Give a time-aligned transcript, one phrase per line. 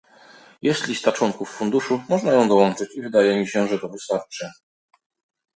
[0.61, 4.51] Jest lista członków funduszu, można ją dołączyć i wydaje mi się, że to wystarczy